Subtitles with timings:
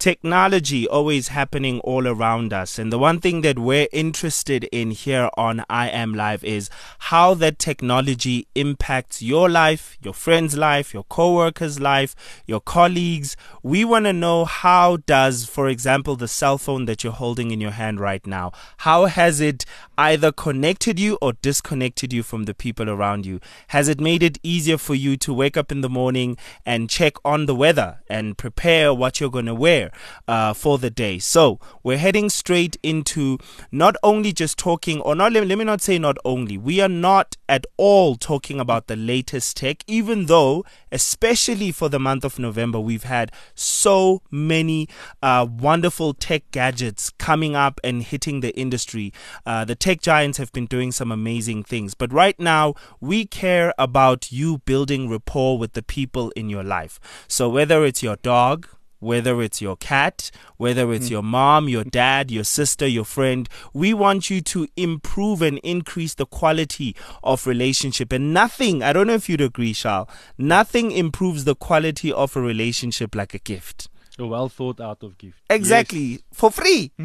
[0.00, 2.78] technology always happening all around us.
[2.78, 6.70] And the one thing that we're interested in here on I Am Live is
[7.10, 12.16] how that technology impacts your life, your friend's life, your co-worker's life,
[12.46, 13.36] your colleagues.
[13.62, 17.60] We want to know how does, for example, the cell phone that you're holding in
[17.60, 19.66] your hand right now, how has it
[19.98, 23.38] either connected you or disconnected you from the people around you?
[23.68, 27.16] Has it made it easier for you to wake up in the morning and check
[27.22, 29.89] on the weather and prepare what you're going to wear?
[30.28, 31.18] Uh, for the day.
[31.18, 33.38] So we're heading straight into
[33.70, 37.36] not only just talking, or not, let me not say not only, we are not
[37.48, 42.78] at all talking about the latest tech, even though, especially for the month of November,
[42.78, 44.88] we've had so many
[45.22, 49.12] uh, wonderful tech gadgets coming up and hitting the industry.
[49.44, 51.94] Uh, the tech giants have been doing some amazing things.
[51.94, 57.00] But right now, we care about you building rapport with the people in your life.
[57.28, 58.68] So whether it's your dog,
[59.00, 61.10] whether it's your cat, whether it's mm.
[61.10, 63.48] your mom, your dad, your sister, your friend.
[63.72, 68.12] We want you to improve and increase the quality of relationship.
[68.12, 72.40] And nothing, I don't know if you'd agree, Charles, nothing improves the quality of a
[72.40, 73.88] relationship like a gift.
[74.18, 75.40] A well thought out of gift.
[75.48, 76.00] Exactly.
[76.00, 76.20] Yes.
[76.32, 76.92] For free.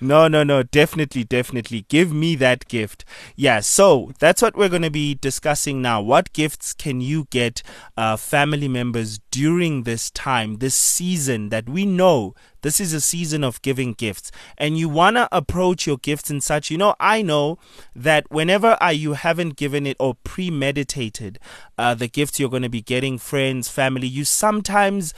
[0.00, 0.62] no, no, no.
[0.62, 1.86] Definitely, definitely.
[1.88, 3.04] Give me that gift.
[3.34, 3.60] Yeah.
[3.60, 6.00] So that's what we're going to be discussing now.
[6.00, 7.62] What gifts can you get
[7.96, 12.34] uh, family members during this time, this season that we know
[12.66, 16.40] this is a season of giving gifts, and you want to approach your gifts in
[16.40, 17.58] such, you know, I know
[17.94, 21.38] that whenever uh, you haven't given it or premeditated
[21.78, 25.14] uh, the gifts you're going to be getting, friends, family, you sometimes,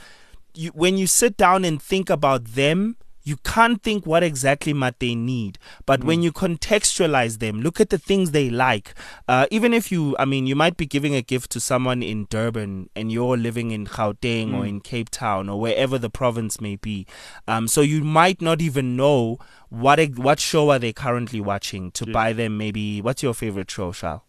[0.53, 2.97] you, when you sit down and think about them,
[3.29, 6.05] you can't think what exactly might they need but mm.
[6.05, 8.93] when you contextualize them look at the things they like
[9.27, 12.25] uh, even if you i mean you might be giving a gift to someone in
[12.29, 14.57] durban and you're living in gauteng mm.
[14.57, 17.05] or in cape town or wherever the province may be
[17.47, 19.37] um, so you might not even know
[19.69, 22.13] what what show are they currently watching to yes.
[22.13, 24.25] buy them maybe what's your favorite show shal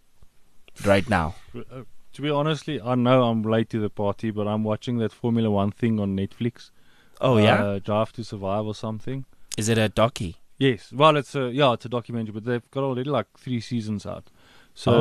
[0.84, 4.62] right now uh, to be honestly i know i'm late to the party but i'm
[4.62, 6.70] watching that formula one thing on netflix
[7.20, 9.24] Oh yeah, uh, Drive to Survive or something.
[9.56, 10.34] Is it a docu?
[10.58, 10.92] Yes.
[10.92, 14.30] Well, it's a yeah, it's a documentary, but they've got already like three seasons out.
[14.74, 14.92] So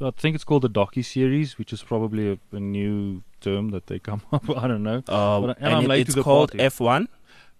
[0.00, 0.08] oh.
[0.08, 3.86] I think it's called the docu series, which is probably a, a, new term that
[3.86, 4.48] they come up.
[4.56, 5.02] I don't know.
[5.08, 7.08] Oh, but, and, and I'm late it's to the called F one.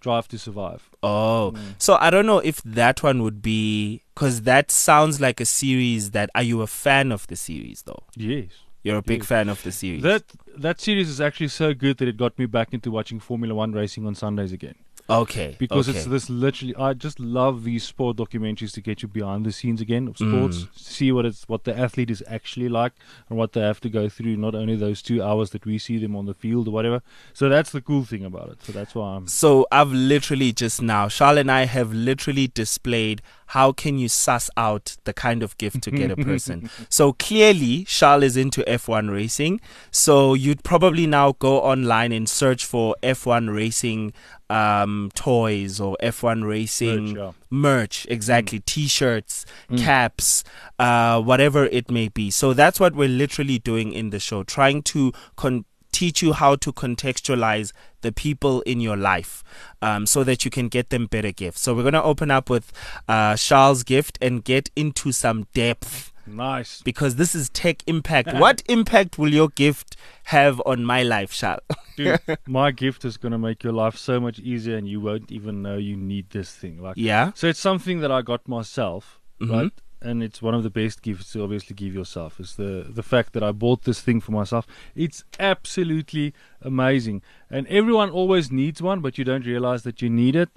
[0.01, 0.89] Drive to Survive.
[1.01, 1.75] Oh, mm.
[1.79, 6.11] so I don't know if that one would be because that sounds like a series.
[6.11, 8.03] That are you a fan of the series though?
[8.15, 8.49] Yes.
[8.85, 9.27] You're a big yes.
[9.27, 10.03] fan of the series.
[10.03, 10.23] That
[10.57, 13.71] that series is actually so good that it got me back into watching Formula One
[13.71, 14.75] racing on Sundays again.
[15.09, 15.55] Okay.
[15.59, 15.97] Because okay.
[15.97, 19.79] it's this literally, I just love these sport documentaries to get you behind the scenes
[19.79, 20.79] again of sports, mm.
[20.79, 22.93] see what it's what the athlete is actually like
[23.29, 24.37] and what they have to go through.
[24.37, 27.01] Not only those two hours that we see them on the field or whatever.
[27.33, 28.63] So that's the cool thing about it.
[28.63, 29.27] So that's why I'm.
[29.27, 34.49] So I've literally just now, Charles and I have literally displayed how can you suss
[34.57, 36.69] out the kind of gift to get a person.
[36.89, 39.61] so clearly, Charles is into F1 racing.
[39.91, 44.13] So you'd probably now go online and search for F1 racing
[44.49, 47.31] um, toys or F1 racing merch, yeah.
[47.49, 48.65] merch exactly, mm.
[48.65, 49.79] t-shirts, mm.
[49.79, 50.43] caps,
[50.79, 52.29] uh, whatever it may be.
[52.31, 56.57] So that's what we're literally doing in the show, trying to con- teach you how
[56.57, 59.43] to contextualize the people in your life
[59.81, 61.61] um, so that you can get them better gifts.
[61.61, 62.73] So we're going to open up with
[63.07, 66.81] uh, Charles' gift and get into some depth Nice.
[66.81, 68.33] Because this is tech impact.
[68.35, 69.95] what impact will your gift
[70.25, 71.61] have on my life, Charles?
[71.97, 75.31] Dude, my gift is going to make your life so much easier and you won't
[75.31, 76.81] even know you need this thing.
[76.81, 77.31] Like Yeah.
[77.35, 79.53] So it's something that I got myself, mm-hmm.
[79.53, 79.71] right?
[80.05, 83.33] And it's one of the best gifts to obviously give yourself is the the fact
[83.33, 84.67] that I bought this thing for myself.
[84.95, 87.23] It's absolutely amazing.
[87.49, 90.49] And everyone always needs one, but you don't realize that you need it.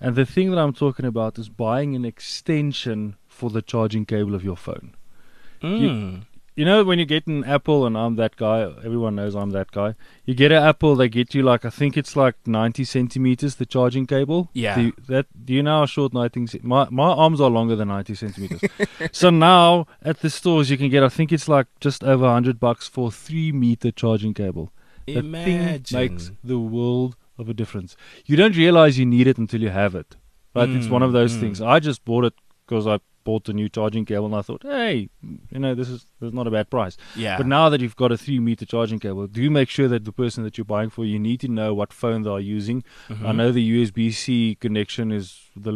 [0.00, 4.34] And the thing that I'm talking about is buying an extension for the charging cable
[4.34, 4.94] of your phone.
[5.62, 5.80] Mm.
[5.80, 6.20] You,
[6.56, 9.70] you know when you get an apple and I'm that guy, everyone knows I'm that
[9.70, 9.94] guy.
[10.24, 13.66] You get an apple, they get you like I think it's like 90 centimeters the
[13.66, 14.50] charging cable.
[14.54, 14.74] Yeah.
[14.74, 17.88] Do you, that do you know how short 90 my my arms are longer than
[17.88, 18.60] 90 centimeters.
[19.12, 22.58] so now at the stores you can get I think it's like just over 100
[22.58, 24.72] bucks for 3 meter charging cable.
[25.06, 25.84] That Imagine.
[25.84, 27.96] thing makes the world of a difference.
[28.24, 30.16] You don't realize you need it until you have it.
[30.54, 30.68] Right?
[30.68, 31.40] Mm, it's one of those mm.
[31.40, 31.60] things.
[31.60, 32.34] I just bought it
[32.66, 35.08] because I bought a new charging cable and I thought, hey,
[35.50, 36.96] you know, this is this is not a bad price.
[37.24, 37.36] Yeah.
[37.38, 40.04] But now that you've got a three meter charging cable, do you make sure that
[40.10, 42.82] the person that you're buying for, you need to know what phone they are using.
[43.08, 43.26] Mm-hmm.
[43.26, 45.26] I know the USB C connection is
[45.56, 45.72] the,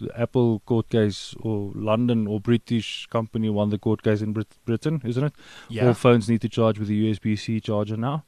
[0.00, 4.58] the Apple court case or London or British company won the court case in Brit-
[4.64, 5.34] Britain, isn't it?
[5.68, 5.86] Yeah.
[5.86, 8.24] All phones need to charge with a USB C charger now.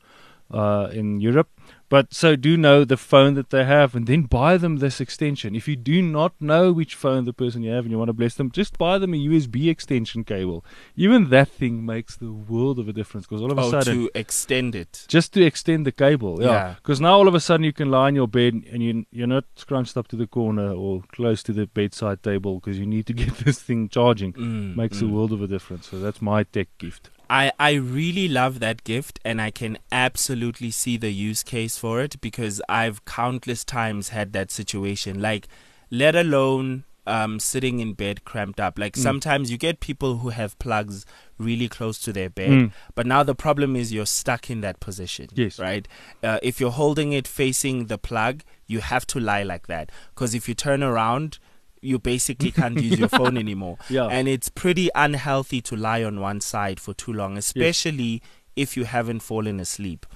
[0.53, 1.49] uh, in Europe.
[1.93, 5.55] But so do know the phone that they have and then buy them this extension.
[5.55, 8.15] If you do not know which phone the person you have and you want to
[8.15, 10.65] bless them, just buy them a USB extension cable.
[10.97, 13.95] Even that thing makes the world of a difference because all of a oh, sudden
[13.95, 15.05] to extend it.
[15.07, 16.41] just to extend the cable.
[16.41, 16.49] Yeah.
[16.49, 16.75] Yeah.
[16.77, 19.27] Because now all of a sudden you can lie in your bed and you you're
[19.27, 23.05] not scrunched up to the corner or close to the bedside table because you need
[23.09, 24.33] to get this thing charging.
[24.33, 25.11] Mm, Makes mm.
[25.11, 25.91] a world of a difference.
[25.91, 27.11] So that's my tech gift.
[27.33, 32.03] I, I really love that gift and I can absolutely see the use case for
[32.03, 35.21] it because I've countless times had that situation.
[35.23, 35.49] Like,
[35.91, 38.79] let alone um, sitting in bed cramped up.
[38.79, 39.03] Like, Mm.
[39.03, 41.05] sometimes you get people who have plugs
[41.39, 42.73] really close to their bed, Mm.
[42.95, 45.27] but now the problem is you're stuck in that position.
[45.35, 45.59] Yes.
[45.59, 45.89] Right?
[46.23, 50.33] Uh, if you're holding it facing the plug, you have to lie like that because
[50.35, 51.39] if you turn around,
[51.83, 53.77] you basically can't use your phone anymore.
[53.91, 54.07] Yeah.
[54.07, 58.23] And it's pretty unhealthy to lie on one side for too long, especially
[58.57, 60.07] if you haven't fallen asleep.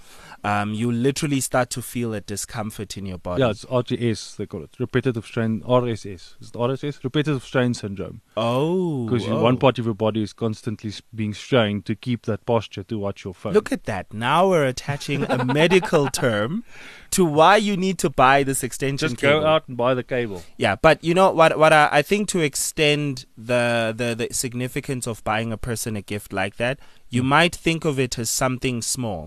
[0.45, 3.43] Um, you literally start to feel a discomfort in your body.
[3.43, 4.71] Yeah, it's RGS, they call it.
[4.79, 6.41] Repetitive strain, RSS.
[6.41, 7.03] Is it RSS?
[7.03, 8.21] Repetitive strain syndrome.
[8.37, 9.07] oh.
[9.07, 9.43] Because oh.
[9.43, 13.25] one part of your body is constantly being strained to keep that posture to watch
[13.25, 13.55] your phone.
[13.55, 14.13] Look at that.
[14.13, 16.65] Now we're attaching a medical term
[17.11, 19.41] to why you need to buy this extension Just cable.
[19.41, 20.43] go out and buy the cable.
[20.57, 21.59] Yeah, but you know what?
[21.59, 26.03] What I, I think to extend the, the the significance of buying a person a
[26.03, 26.79] gift like that,
[27.17, 29.23] you might think of it as something small,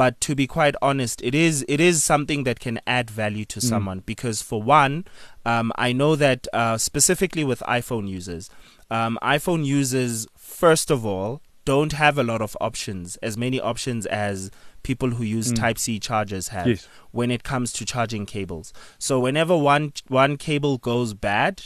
[0.00, 3.58] but to be quite honest, it is it is something that can add value to
[3.60, 3.68] Mm.
[3.72, 4.94] someone because for one,
[5.52, 8.44] um, I know that uh, specifically with iPhone users,
[8.90, 11.30] um, iPhone users first of all
[11.64, 14.50] don't have a lot of options, as many options as
[14.82, 15.56] people who use Mm.
[15.64, 16.88] Type C chargers have Yes.
[17.10, 18.66] when it comes to charging cables.
[18.98, 21.62] So whenever one one cable goes bad,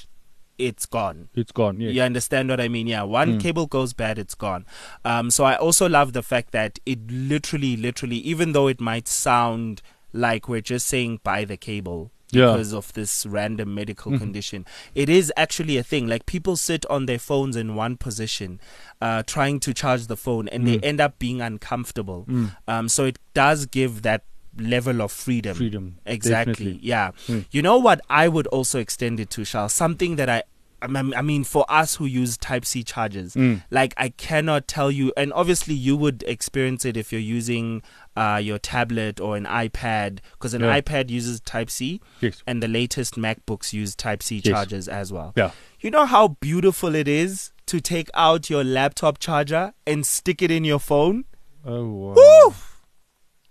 [0.58, 1.28] it's gone.
[1.34, 1.81] It's gone.
[1.81, 1.94] Yes.
[1.94, 2.87] You understand what I mean?
[2.87, 3.40] Yeah, one Mm.
[3.40, 4.66] cable goes bad, it's gone.
[5.05, 9.06] Um, so I also love the fact that it literally, literally, even though it might
[9.08, 9.82] sound
[10.12, 12.46] like we're just saying buy the cable Yeah.
[12.52, 14.19] because of this random medical Mhm.
[14.19, 16.06] condition, it is actually a thing.
[16.06, 18.60] Like people sit on their phones in one position,
[19.00, 20.84] uh, trying to charge the phone, and they Mm.
[20.84, 22.26] end up being uncomfortable.
[22.28, 22.56] Mm.
[22.66, 24.25] Um, so it does give that
[24.60, 25.56] level of freedom.
[25.56, 25.96] Freedom.
[26.06, 26.52] Exactly.
[26.52, 26.81] Definitely.
[26.82, 27.10] Yeah.
[27.26, 27.46] Mm.
[27.50, 29.72] You know what I would also extend it to, Charles?
[29.72, 30.43] Something that I,
[30.81, 33.62] I mean- I mean, for us who use Type C chargers, Mm.
[33.70, 37.82] like I cannot tell you, and obviously you would experience it if you're using
[38.16, 40.81] uh, your tablet or an iPad, because an Yeah.
[40.81, 42.43] iPad uses Type C, Yes.
[42.49, 44.44] and the latest MacBooks use Type C Yes.
[44.52, 45.32] chargers as well.
[45.37, 45.50] Yeah.
[45.81, 50.50] You know how beautiful it is to take out your laptop charger and stick it
[50.50, 51.25] in your phone?
[51.64, 52.14] Oh wow.
[52.16, 52.55] Woo!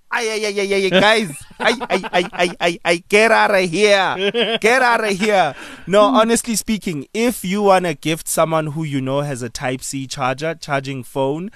[0.09, 1.29] Ay, ay, ay, ay, ay, guys.
[1.59, 4.57] ay, ay, ay, ay, ay, ay, get out of here.
[4.61, 5.53] Get out of here.
[5.85, 9.81] No, honestly speaking, if you want to gift someone who you know has a Type
[9.83, 11.51] C charger, charging phone,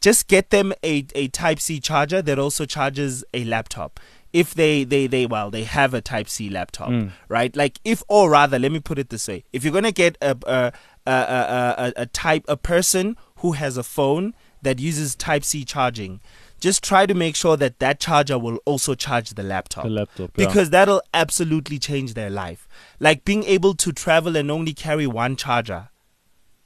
[0.00, 4.00] just get them a, a Type C charger that also charges a laptop.
[4.32, 7.12] If they, they, they, well, they have a Type C laptop, Mm.
[7.28, 7.54] right?
[7.54, 10.36] Like, if, or rather, let me put it this way: if you're gonna get a
[10.44, 10.72] a
[11.06, 15.64] a a, a, a type a person who has a phone that uses Type C
[15.64, 16.20] charging,
[16.60, 20.30] just try to make sure that that charger will also charge the laptop The laptop.
[20.36, 20.46] yeah.
[20.46, 22.66] because that'll absolutely change their life.
[23.00, 25.88] Like being able to travel and only carry one charger.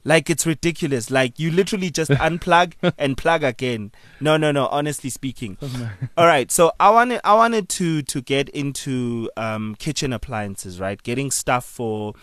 [0.05, 1.11] Like it's ridiculous.
[1.11, 3.91] Like you literally just unplug and plug again.
[4.21, 4.67] No, no, no.
[4.67, 5.57] Honestly speaking.
[6.17, 6.49] All right.
[6.49, 11.03] So I wanted I wanted to to get into um, kitchen appliances, right?
[11.03, 12.13] Getting stuff for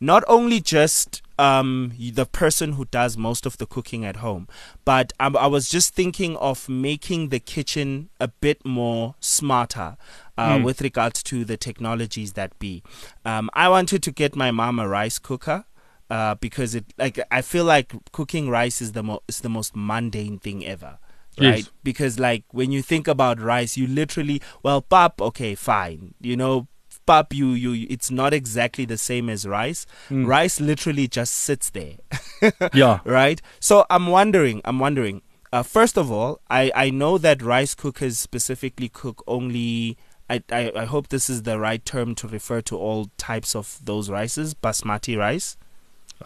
[0.00, 4.48] not only just um, the person who does most of the cooking at home,
[4.84, 9.96] but I, I was just thinking of making the kitchen a bit more smarter
[10.38, 10.64] uh, Mm.
[10.64, 12.82] with regards to the technologies that be.
[13.24, 15.64] Um, I wanted to get my mom a rice cooker.
[16.08, 19.74] Uh, because it like I feel like cooking rice is the mo- is the most
[19.74, 20.98] mundane thing ever
[21.38, 21.56] right?
[21.58, 21.70] Yes.
[21.82, 26.68] Because like when you think about rice, you literally well, pap, okay, fine, you know,
[27.06, 29.86] pap, you you, it's not exactly the same as rice.
[30.10, 30.26] Mm.
[30.26, 31.96] Rice literally just sits there,
[32.74, 33.00] Yeah.
[33.04, 33.40] right?
[33.60, 35.22] So I'm wondering, I'm wondering.
[35.52, 39.96] Uh, first of all, I I know that rice cookers specifically cook only.
[40.28, 43.78] I, I, I hope this is the right term to refer to all types of
[43.84, 45.56] those rices, basmati rice.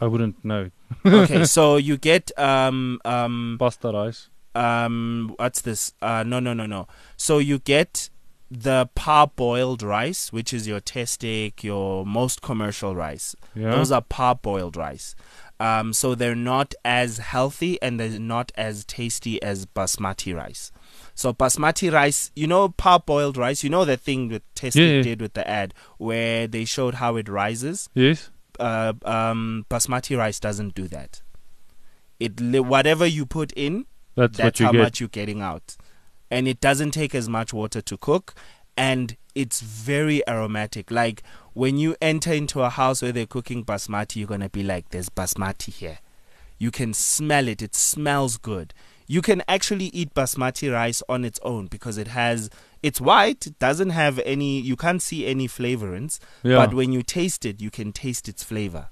[0.01, 0.71] I wouldn't know.
[1.05, 4.29] Okay, so you get um um Pasta rice.
[4.55, 8.09] um what's this uh no no no no so you get
[8.51, 13.71] the parboiled rice which is your Tastic your most commercial rice Yeah.
[13.71, 15.15] those are parboiled rice
[15.61, 20.73] um so they're not as healthy and they're not as tasty as basmati rice
[21.15, 25.03] so basmati rice you know parboiled rice you know the thing that Tastic Yeah, yeah.
[25.03, 28.31] did with the ad where they showed how it rises yes.
[28.59, 31.23] uh, um, basmati rice doesn't do that.
[32.19, 34.83] It li- whatever you put in, That's, that's how get.
[34.83, 35.77] much you're getting out.
[36.31, 38.35] And it doesn't take as much water to cook,
[38.77, 40.91] and it's very aromatic.
[40.91, 41.23] Like
[41.55, 45.09] when you enter into a house where they're cooking basmati, you're gonna be like, "There's
[45.09, 45.99] basmati here."
[46.59, 47.63] You can smell it.
[47.63, 48.75] It smells good.
[49.07, 52.49] You can actually eat basmati rice on its own because it has
[52.83, 56.57] it's white, it doesn't have any you can't see any flavorants, Yeah.
[56.57, 58.89] but when you taste it, you can taste its flavor.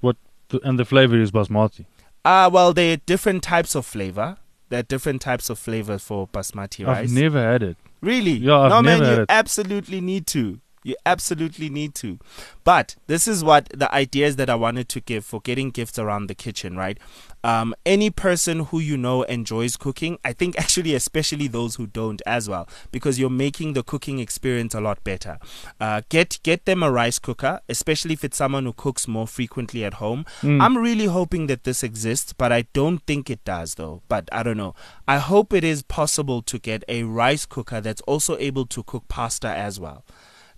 [0.00, 0.16] what
[0.48, 1.84] the, and the flavor is basmati.
[2.24, 4.36] Uh well there are different types of flavor.
[4.70, 7.10] There are different types of flavors for basmati rice.
[7.10, 7.76] I've never had it.
[8.00, 8.32] Really?
[8.32, 9.26] Yeah, I've no, man, never you had it.
[9.28, 10.60] absolutely need to.
[10.82, 12.18] You absolutely need to.
[12.64, 16.28] But this is what the ideas that I wanted to give for getting gifts around
[16.28, 16.98] the kitchen, right?
[17.44, 22.22] Um, any person who you know enjoys cooking, I think actually, especially those who don't
[22.26, 25.38] as well, because you're making the cooking experience a lot better.
[25.78, 29.84] Uh, get get them a rice cooker, especially if it's someone who cooks more frequently
[29.84, 30.24] at home.
[30.40, 30.62] Mm.
[30.62, 34.02] I'm really hoping that this exists, but I don't think it does though.
[34.08, 34.74] But I don't know.
[35.06, 39.08] I hope it is possible to get a rice cooker that's also able to cook
[39.08, 40.04] pasta as well.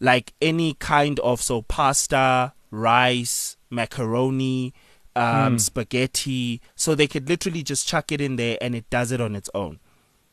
[0.03, 4.75] Like any kind of so pasta, rice, macaroni,
[5.15, 5.61] um, Mm.
[5.61, 6.61] spaghetti.
[6.75, 9.49] So they could literally just chuck it in there and it does it on its
[9.55, 9.79] own.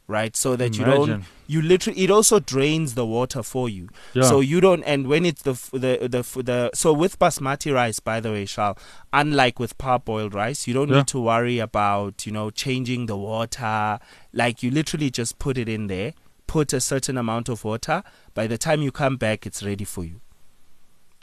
[0.08, 0.36] Right?
[0.36, 3.90] So that you don't you literally it also drains the water for you.
[4.16, 4.24] Yeah.
[4.24, 8.20] So you don't, and when it's the the the the so with basmati rice, by
[8.20, 8.76] the way, Shal,
[9.14, 10.98] unlike with parboiled rice, you don't Yeah.
[10.98, 14.00] need to worry about you know changing the water.
[14.34, 16.14] Like you literally just put it in there,
[16.50, 18.02] put a certain amount of water.
[18.34, 20.20] By the time you come back, it's ready for you.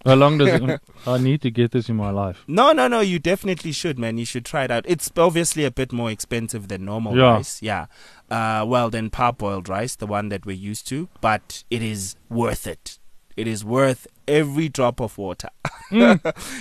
[0.04, 0.80] How long does it?
[1.06, 2.44] I need to get this in my life.
[2.46, 3.00] No, no, no.
[3.00, 4.18] You definitely should, man.
[4.18, 4.84] You should try it out.
[4.86, 7.32] It's obviously a bit more expensive than normal Yeah.
[7.34, 7.60] rice.
[7.60, 7.86] Yeah.
[8.30, 12.68] Uh, well, than parboiled rice, the one that we're used to, but it is worth
[12.68, 13.00] it.
[13.36, 15.50] It is worth every drop of water.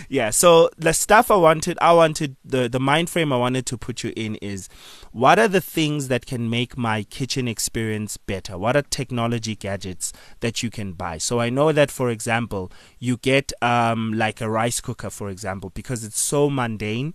[0.09, 0.29] yeah.
[0.29, 4.03] So the stuff I wanted, I wanted the the mind frame I wanted to put
[4.03, 4.67] you in is,
[5.11, 8.57] what are the things that can make my kitchen experience better?
[8.57, 11.17] What are technology gadgets that you can buy?
[11.17, 15.71] So I know that, for example, you get um like a rice cooker, for example,
[15.73, 17.13] because it's so mundane.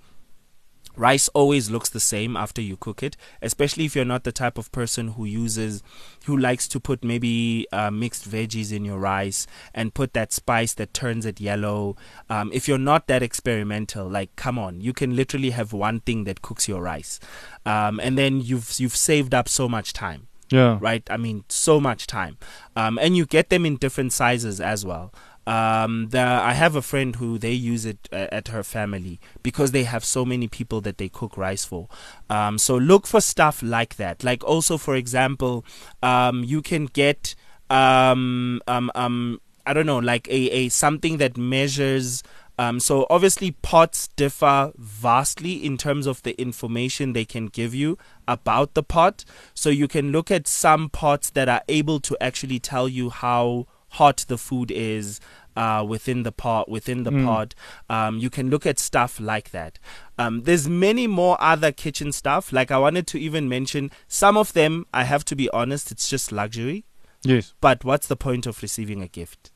[0.97, 4.59] Rice always looks the same after you cook it, especially if you're not the type
[4.59, 5.83] of person who uses,
[6.27, 10.75] who likes to put maybe uh, mixed veggies in your rice and put that spice
[10.75, 11.97] that turns it yellow.
[12.29, 16.25] Um, if you're not that experimental, like come on, you can literally have one thing
[16.25, 17.19] that cooks your rice,
[17.65, 20.79] um, and then you've you've saved up so much time Yeah.
[20.81, 21.03] right?
[21.09, 22.37] I mean, so much time.
[22.75, 25.13] Um, and you get them in different sizes as well.
[25.51, 29.73] Um, the, I have a friend who they use it uh, at her family because
[29.73, 31.89] they have so many people that they cook rice for.
[32.29, 34.23] Um, so look for stuff like that.
[34.23, 35.65] Like also, for example,
[36.05, 37.35] um, you can get
[37.69, 42.23] um, um, um, I don't know, like a, a something that measures.
[42.57, 47.99] Um, so obviously pots differ vastly in terms of the information they can give you
[48.29, 49.25] about the pot.
[49.55, 53.67] So you can look at some pots that are able to actually tell you how
[53.95, 55.21] hot the food is
[55.57, 56.69] uh, within the pot.
[56.69, 57.25] Within the Mm.
[57.27, 57.55] pot,
[57.89, 59.79] um, you can look at stuff like that.
[60.19, 62.53] Um, there's many more other kitchen stuff.
[62.53, 64.87] Like I wanted to even mention some of them.
[64.95, 66.85] I have to be honest, it's just luxury.
[67.23, 67.53] Yes.
[67.61, 69.51] But what's the point of receiving a gift?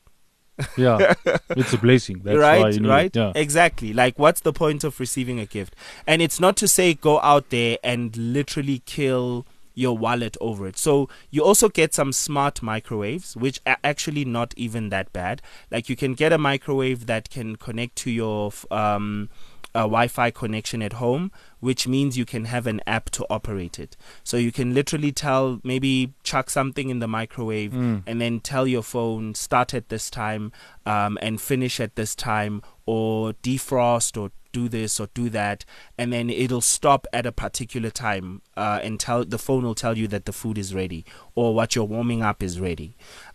[0.77, 1.15] Yeah.
[1.49, 2.21] it's a blessing.
[2.23, 3.33] That's right, right, Yeah.
[3.35, 3.91] exactly.
[3.91, 5.75] Like, what's the point of receiving a gift?
[6.07, 9.45] And it's not to say go out there and literally kill
[9.75, 10.77] your wallet over it.
[10.77, 15.41] So you also get some smart microwaves, which are actually not even that bad.
[15.69, 19.29] Like you can get a microwave that can connect to your um,
[19.73, 23.97] a Wi-Fi connection at home, which means you can have an app to operate it.
[24.23, 28.03] So you can literally tell, maybe chuck something in the microwave, Mm.
[28.07, 30.53] and then tell your phone start at this time
[30.85, 35.65] um, and finish at this time, or defrost, or do this or do that,
[35.97, 38.27] and then it'll stop at a particular time
[38.63, 41.01] uh, and tell the phone will tell you that the food is ready
[41.35, 42.89] or what you're warming up is ready.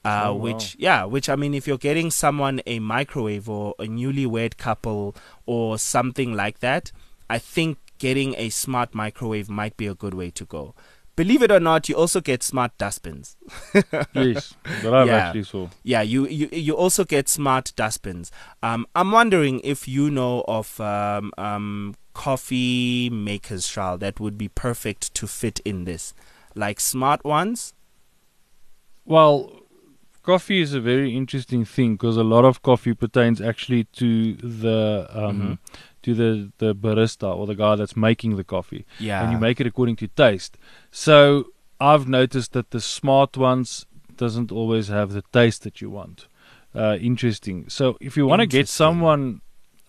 [0.04, 0.42] Uh, Oh, wow.
[0.44, 5.14] which yeah, which I mean, if you're getting someone a microwave or a newlywed couple
[5.46, 6.92] or something like that,
[7.28, 10.74] I think getting a smart microwave might be a good way to go.
[11.16, 13.36] Believe it or not, you also get smart dustbins.
[14.12, 14.54] yes.
[14.82, 15.26] But I've Yeah.
[15.26, 15.68] actually saw.
[15.82, 18.30] Yeah, you, you you also get smart dustbins.
[18.62, 24.48] Um, I'm wondering if you know of um, um, coffee makers, Shal, that would be
[24.48, 26.14] perfect to fit in this,
[26.54, 27.74] like smart ones.
[29.04, 29.50] Well,
[30.22, 35.06] coffee is a very interesting thing because a lot of coffee pertains actually to the
[35.12, 35.58] um, Mhm.
[36.02, 39.60] To the the barista or the guy that's making the coffee, Yeah, and you make
[39.60, 40.56] it according to taste.
[40.90, 41.46] So
[41.80, 46.26] I've noticed that the smart ones doesn't always have the taste that you want.
[46.74, 47.68] Uh, interesting.
[47.68, 49.40] So if you want to get someone,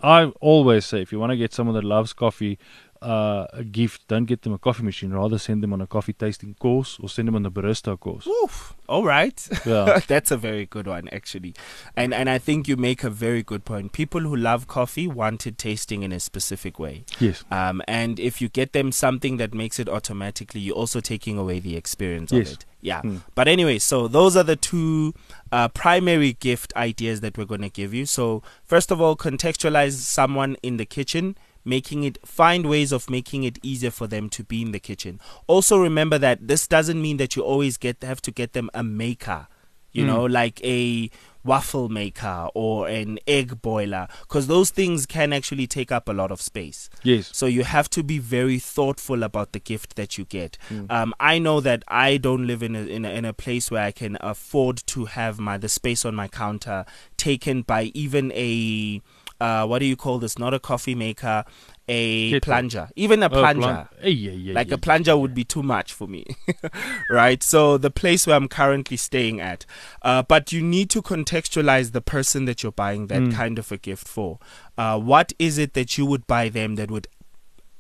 [0.02, 2.58] I always say if you want to get someone that loves coffee,
[3.02, 5.12] uh, a gift, don't get them a coffee machine.
[5.12, 8.28] Rather, send them on a coffee tasting course or send them on a barista course.
[8.28, 8.76] Oof.
[8.88, 9.48] All right.
[9.66, 10.00] Yeah.
[10.08, 11.56] That's a very good one, actually.
[11.96, 13.92] And and I think you make a very good point.
[13.92, 17.06] People who love coffee want it tasting in a specific way.
[17.20, 17.44] Yes.
[17.52, 21.60] Um, and if you get them something that makes it automatically, you're also taking away
[21.60, 22.48] the experience Yes.
[22.48, 22.66] of it.
[22.82, 23.02] Yeah.
[23.04, 23.22] Mm.
[23.36, 25.14] But anyway, so those are the two
[25.52, 28.06] uh, primary gift ideas that we're going to give you.
[28.08, 33.44] So, first of all, contextualize someone in the kitchen, making it, find ways of making
[33.44, 35.20] it easier for them to be in the kitchen.
[35.48, 38.84] Also, remember that this doesn't mean that you always get have to get them a
[38.84, 39.48] maker,
[39.92, 40.08] you Mm.
[40.08, 41.10] know, like a
[41.44, 46.32] waffle maker or an egg boiler, because those things can actually take up a lot
[46.32, 46.88] of space.
[47.02, 47.32] Yes.
[47.34, 50.58] So you have to be very thoughtful about the gift that you get.
[50.70, 50.92] Mm.
[50.92, 53.84] Um, I know that I don't live in a, in a in a place where
[53.84, 56.86] I can afford to have my the space on my counter
[57.18, 59.02] taken by even a
[59.42, 60.38] uh, what do you call this?
[60.40, 61.44] Not a coffee maker,
[61.90, 62.46] a Kettle.
[62.46, 63.60] plunger, even a plunger.
[63.60, 63.88] Oh, plunger.
[63.92, 64.76] plan- Eh, yeah, yeah, like yeah.
[64.76, 66.26] a plunger would be too much for me,
[67.10, 67.42] right?
[67.44, 69.66] So the place where I'm currently staying at,
[70.04, 73.34] uh, but you need to contextualize the person that you're buying that Mm.
[73.34, 74.40] kind of a gift for.
[74.78, 77.08] Uh, what is it that you would buy them that would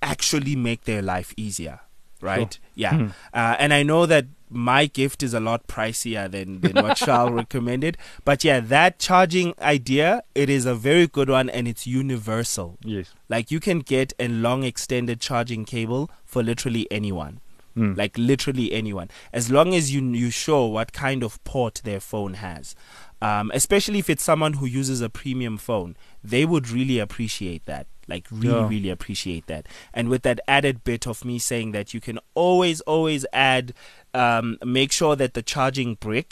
[0.01, 1.79] actually make their life easier,
[2.21, 2.59] right?
[2.75, 3.09] Yeah, Mm.
[3.33, 7.31] uh, and I know that my gift is a lot pricier than, than what Charles
[7.31, 12.77] recommended, but yeah, that charging idea it is a very good one and it's universal.
[12.83, 13.13] Yes.
[13.29, 17.39] Like you can get a long extended charging cable for literally anyone.
[17.77, 17.95] Mm.
[17.95, 19.09] Like literally anyone.
[19.31, 22.75] As long as you you show what kind of port their phone has.
[23.21, 27.85] Um, especially if it's someone who uses a premium phone, they would really appreciate that.
[28.11, 28.67] Like really, Yeah.
[28.67, 29.63] really appreciate that.
[29.93, 33.73] And with that added bit of me saying that you can always, always add,
[34.13, 36.29] um, make sure that the charging brick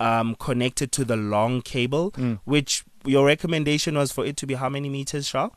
[0.00, 2.40] um, connected to the long cable, Mm.
[2.44, 5.52] which your recommendation was for it to be how many meters, Charles?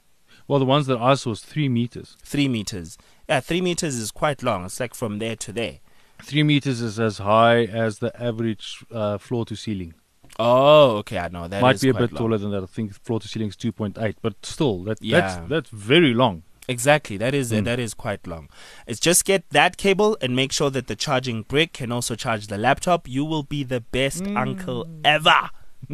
[0.47, 2.15] Well, the ones that I saw was three meters.
[2.23, 2.97] Three meters.
[3.27, 4.63] Yeah, three meters is quite long.
[4.65, 5.79] It's like from there to there.
[6.23, 9.93] Three meters is as high as the average uh, floor to ceiling.
[10.39, 11.17] Oh, okay.
[11.17, 12.17] I know that Might is be a bit long.
[12.19, 12.63] taller than that.
[12.63, 15.19] I think floor to ceiling is 2.8, but still, that, Yeah.
[15.21, 16.43] that's that's very long.
[16.69, 17.15] Exactly.
[17.17, 17.63] That is Mm.
[17.63, 18.49] that is quite long.
[18.85, 22.47] It's just get that cable and make sure that the charging brick can also charge
[22.47, 23.07] the laptop.
[23.07, 25.49] You will be the best uncle ever.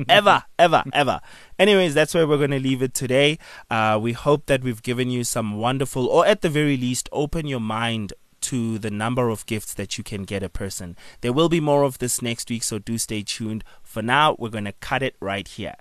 [0.10, 1.20] ever, ever, ever.
[1.60, 3.38] Anyways, that's where we're going to leave it today.
[3.70, 7.46] Uh, we hope that we've given you some wonderful, or at the very least, open
[7.46, 10.96] your mind to the number of gifts that you can get a person.
[11.22, 13.64] There will be more of this next week, so do stay tuned.
[13.82, 15.76] For now, we're going to cut it right here.